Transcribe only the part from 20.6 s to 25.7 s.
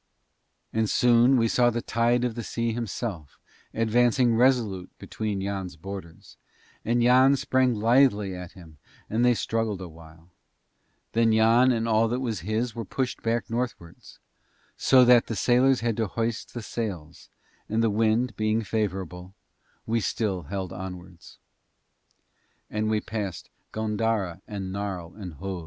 onwards. And we passed Góndara and Narl and Hoz.